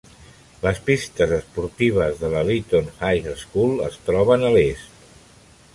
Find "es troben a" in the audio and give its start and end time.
3.91-4.53